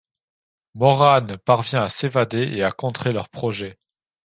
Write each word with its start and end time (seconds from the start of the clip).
Morane 0.73 1.37
parvient 1.37 1.83
à 1.83 1.89
s'évader 1.89 2.49
et 2.57 2.63
à 2.63 2.71
contrer 2.71 3.11
leurs 3.13 3.29
projets. 3.29 3.77